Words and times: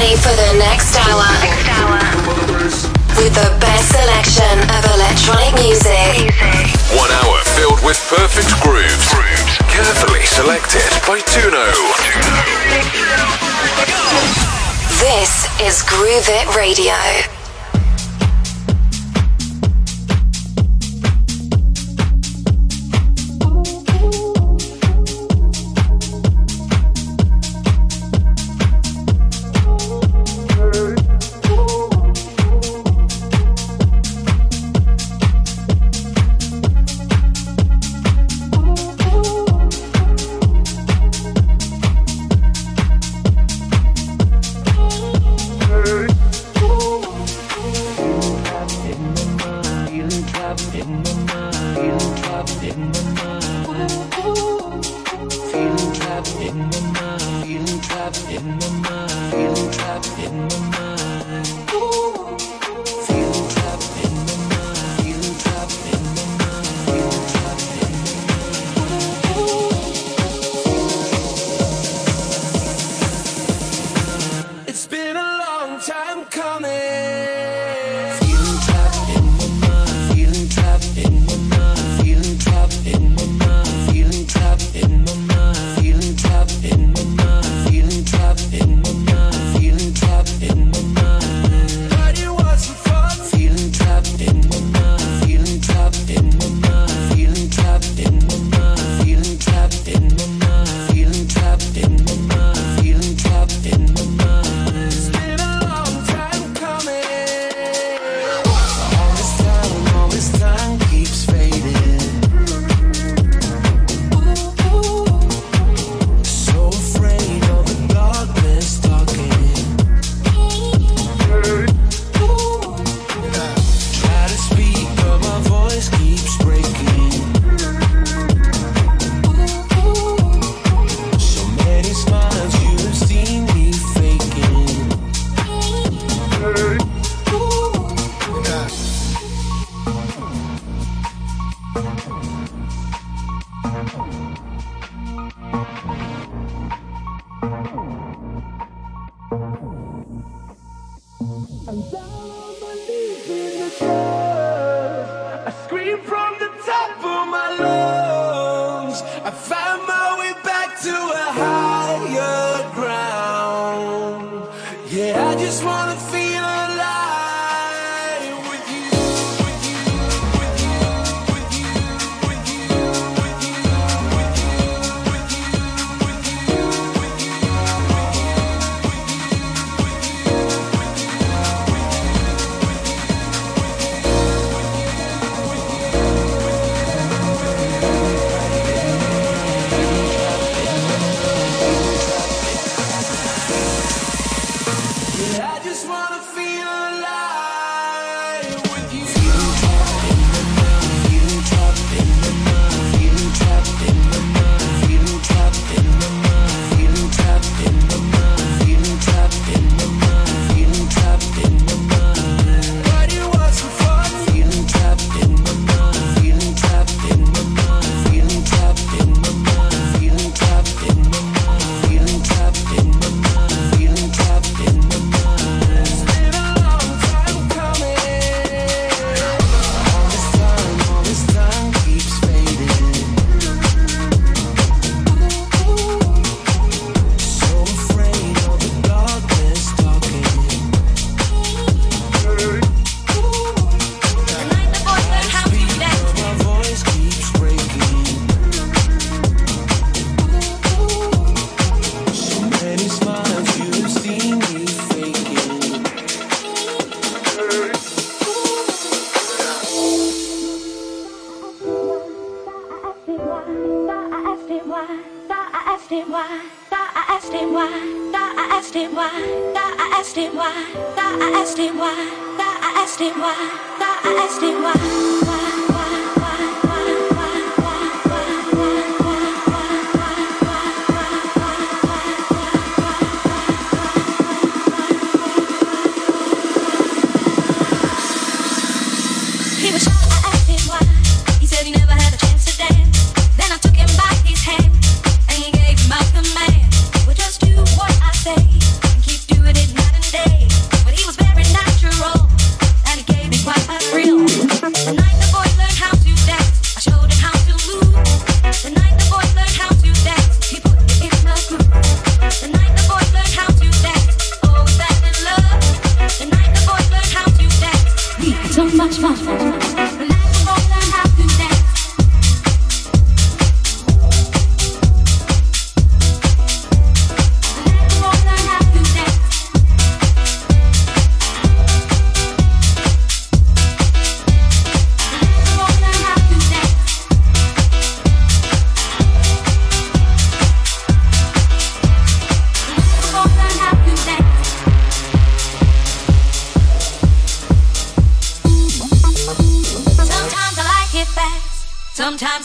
ready 0.00 0.16
for 0.16 0.32
the 0.32 0.52
next 0.56 0.96
hour. 0.96 1.28
With 3.20 3.34
the 3.34 3.52
best 3.60 3.92
selection 3.92 4.56
of 4.72 4.80
electronic 4.96 5.52
music. 5.60 6.32
One 6.96 7.10
hour 7.20 7.36
filled 7.52 7.84
with 7.84 8.00
perfect 8.08 8.48
grooves. 8.62 9.08
Carefully 9.68 10.24
selected 10.24 10.88
by 11.06 11.20
Tourneo. 11.20 11.76
This 15.00 15.46
is 15.60 15.82
Groove 15.82 16.28
It 16.28 16.56
Radio. 16.56 17.39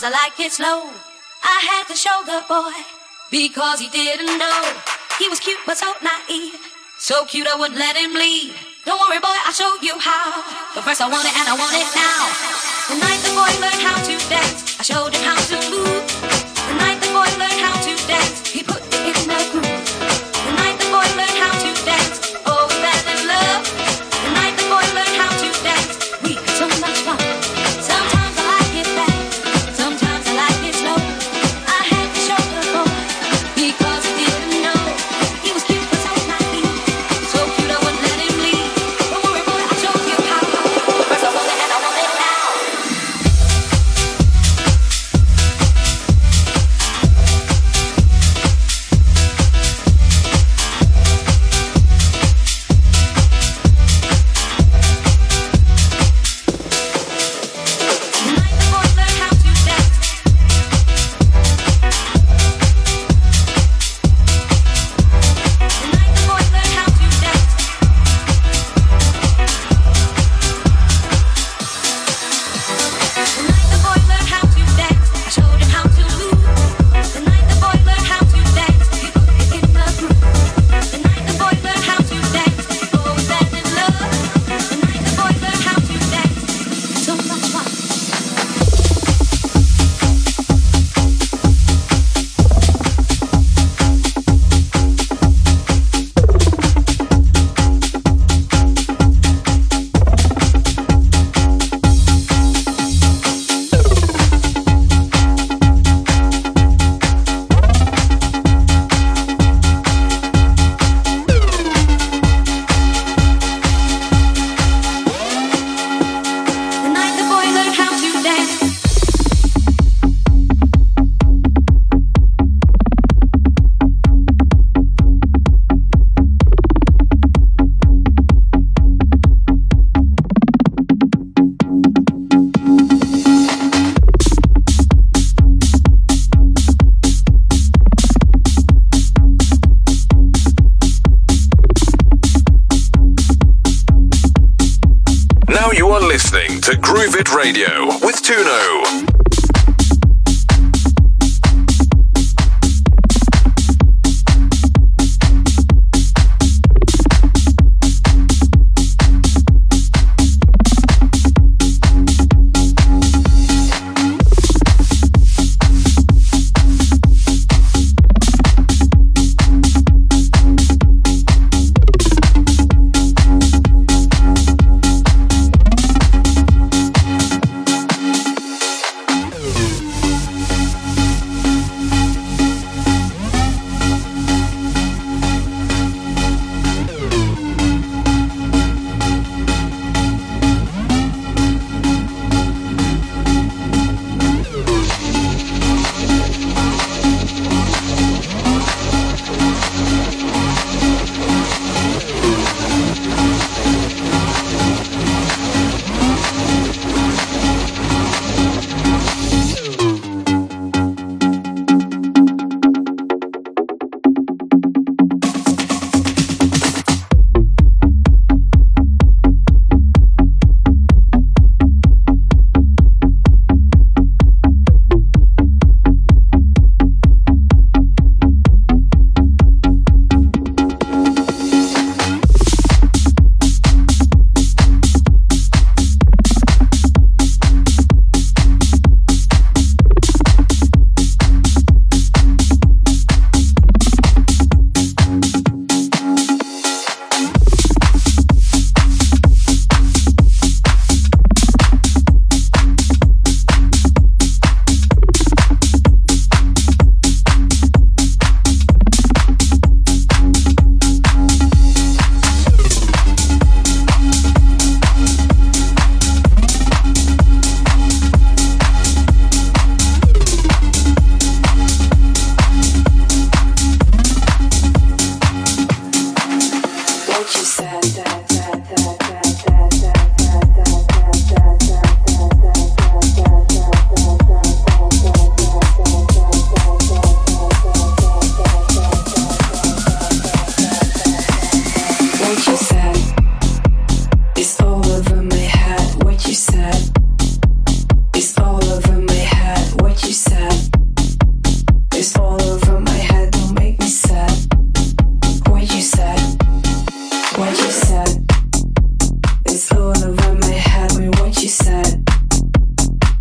I 0.06 0.10
like 0.10 0.38
it 0.38 0.52
slow. 0.52 0.86
I 1.42 1.58
had 1.66 1.90
to 1.90 1.96
show 1.98 2.14
the 2.22 2.38
boy 2.46 2.70
because 3.28 3.82
he 3.82 3.90
didn't 3.90 4.38
know 4.38 4.62
he 5.18 5.26
was 5.26 5.40
cute 5.40 5.58
but 5.66 5.76
so 5.76 5.90
naive. 5.98 6.54
So 6.96 7.24
cute 7.24 7.48
I 7.50 7.58
wouldn't 7.58 7.74
let 7.74 7.98
him 7.98 8.14
leave. 8.14 8.54
Don't 8.86 9.02
worry, 9.02 9.18
boy, 9.18 9.34
I'll 9.42 9.50
show 9.50 9.66
you 9.82 9.98
how. 9.98 10.46
But 10.78 10.86
first 10.86 11.02
I 11.02 11.10
want 11.10 11.26
it 11.26 11.34
and 11.34 11.50
I 11.50 11.58
want 11.58 11.74
it 11.74 11.90
now. 11.90 12.22
The 12.86 13.02
night 13.02 13.18
the 13.26 13.34
boy 13.34 13.50
learned 13.58 13.82
how 13.82 13.98
to 13.98 14.14
dance, 14.30 14.78
I 14.78 14.86
showed 14.86 15.10
him 15.10 15.26
how 15.26 15.42
to 15.50 15.58
move. 15.74 16.06
The 16.54 16.74
night 16.78 17.02
the 17.02 17.10
boy 17.10 17.26
learned 17.42 17.58
how 17.58 17.74
to 17.74 17.92
dance, 18.06 18.46
he 18.46 18.62
put 18.62 18.75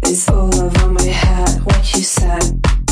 is 0.10 0.30
all 0.30 0.54
over 0.62 0.88
my 0.90 1.02
head. 1.04 1.50
What 1.66 1.94
you 1.96 2.04
said. 2.04 2.85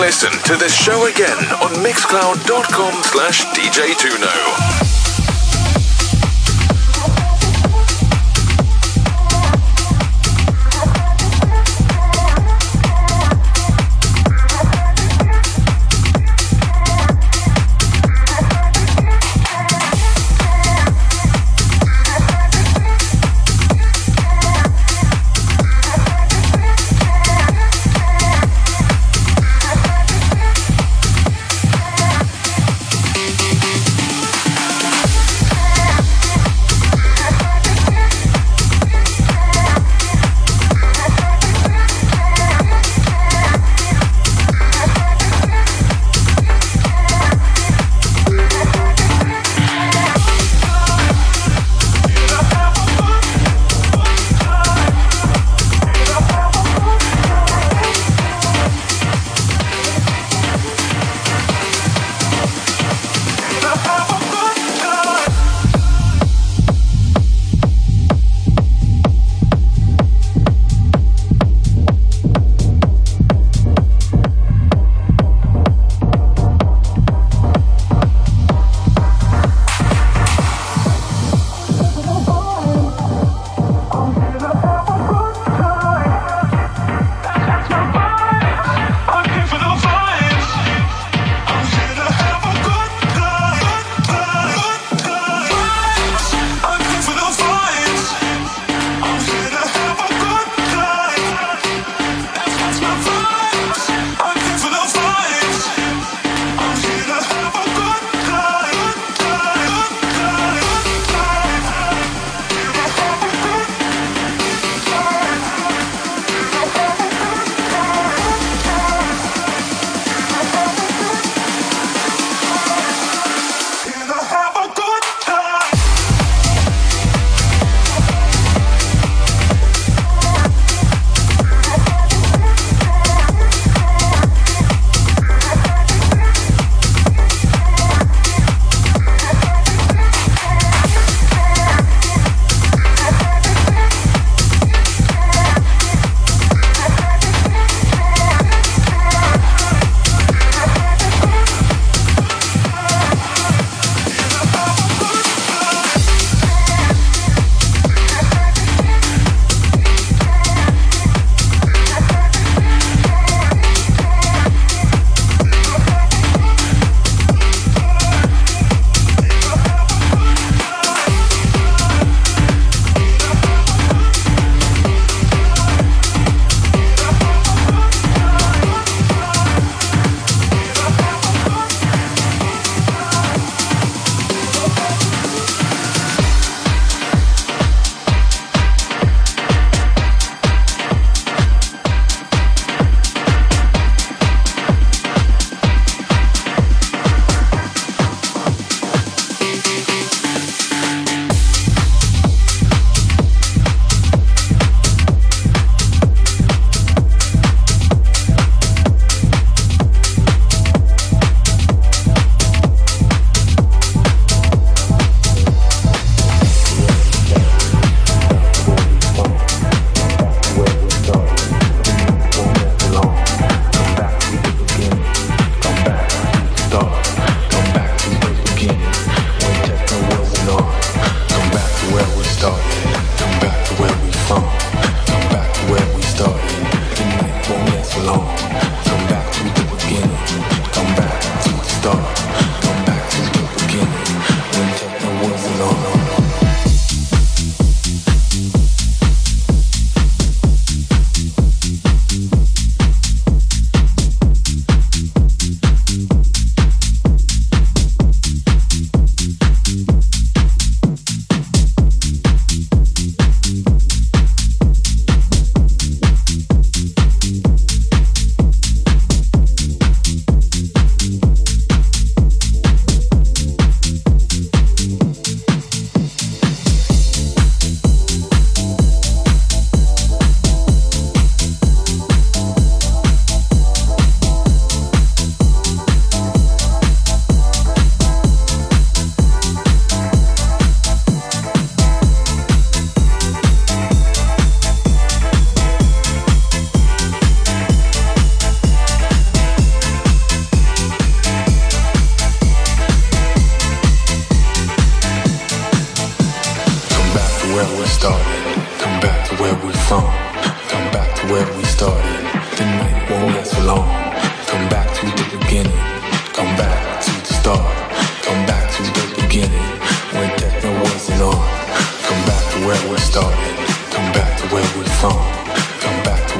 listen 0.00 0.30
to 0.44 0.56
this 0.56 0.74
show 0.74 1.06
again 1.06 1.38
on 1.62 1.72
mixcloud.com 1.84 3.02
slash 3.02 3.44
djtourneo. 3.46 4.87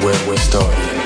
where 0.03 0.27
we're 0.27 0.37
starting. 0.37 0.98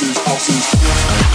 houses, 0.00 0.16
houses. 0.18 1.27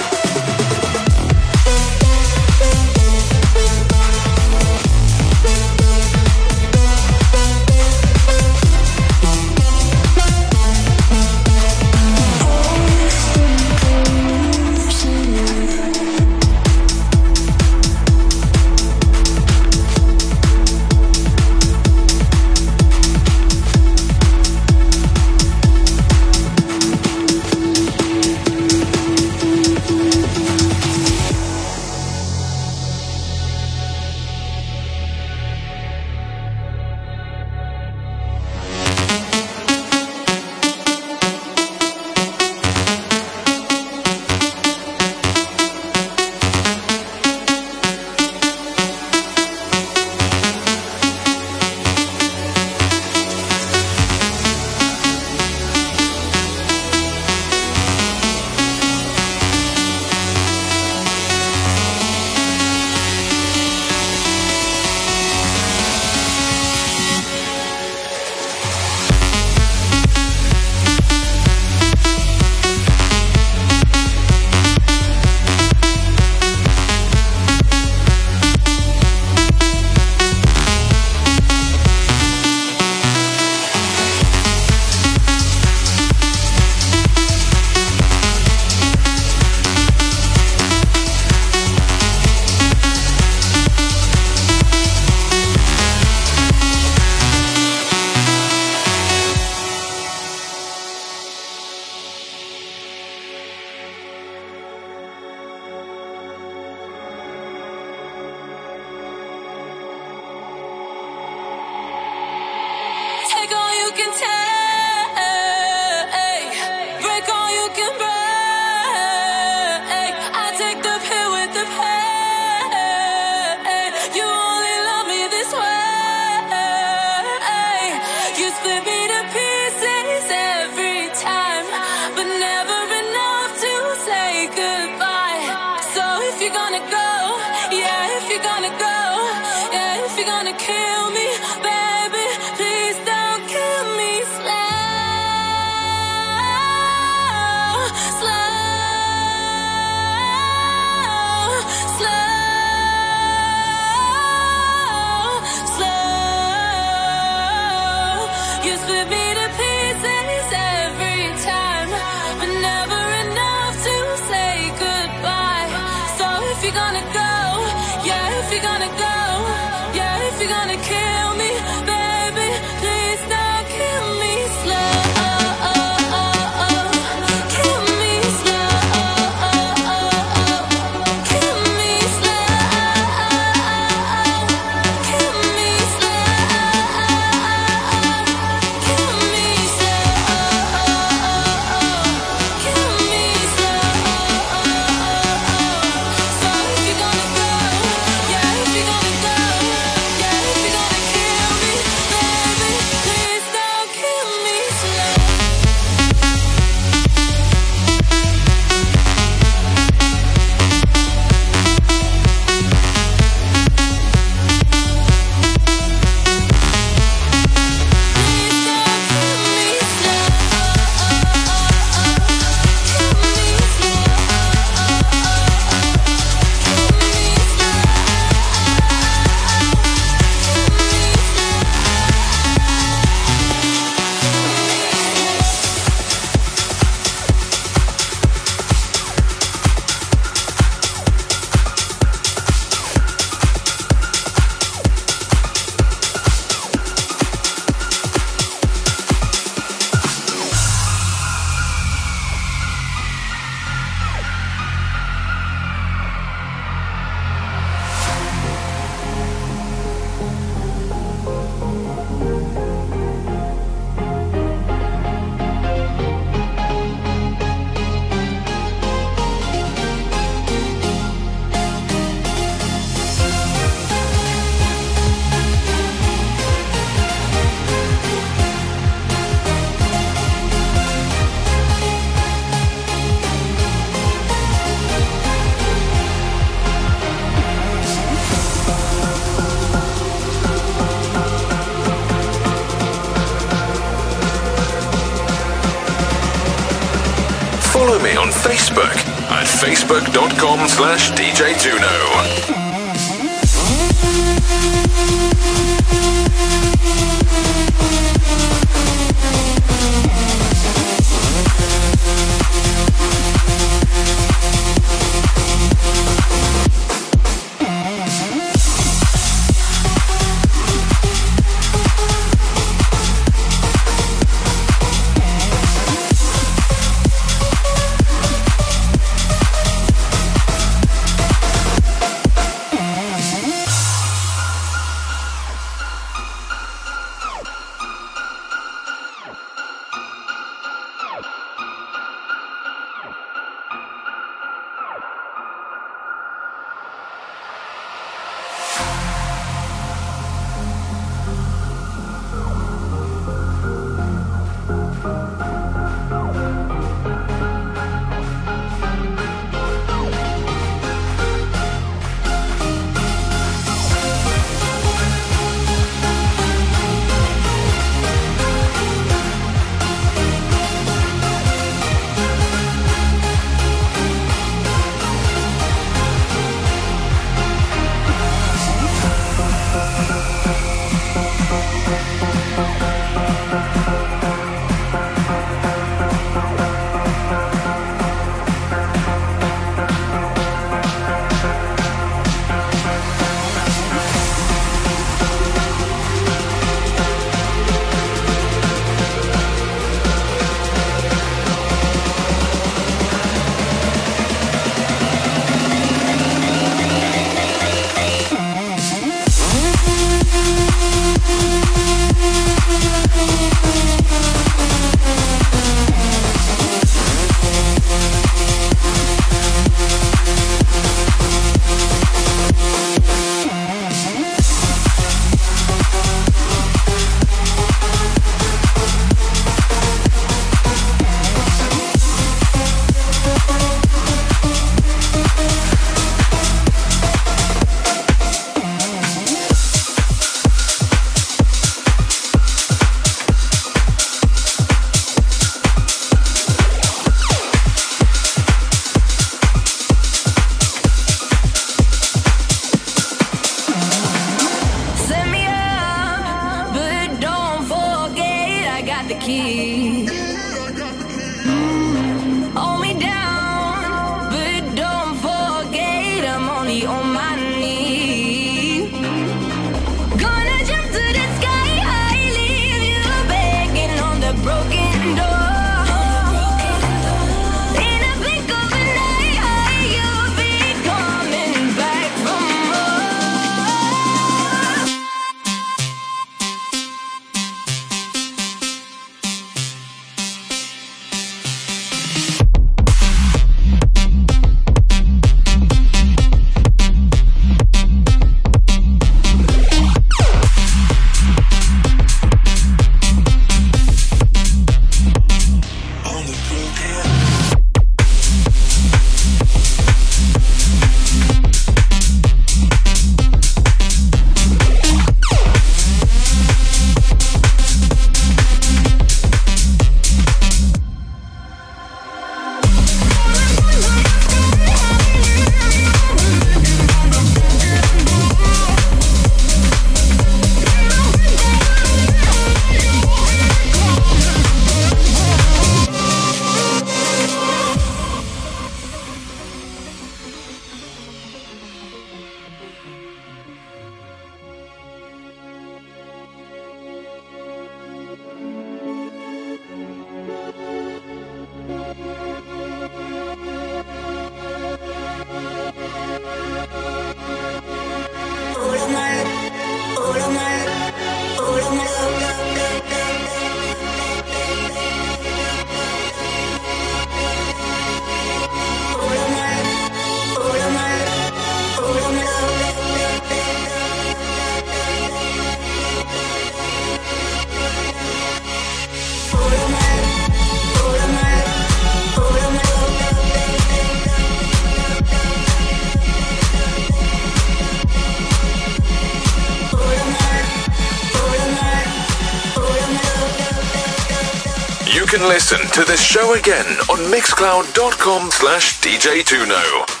listen 595.41 595.71
to 595.71 595.83
this 595.83 595.99
show 595.99 596.35
again 596.35 596.67
on 596.87 596.99
mixcloud.com 597.11 598.29
slash 598.29 598.79
DJ 598.79 600.00